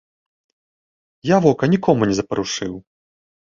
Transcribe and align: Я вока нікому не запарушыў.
Я 1.35 1.41
вока 1.45 1.71
нікому 1.77 2.11
не 2.13 2.19
запарушыў. 2.23 2.73